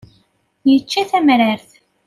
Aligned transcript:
Yečča 0.71 1.03
tamrart. 1.09 1.69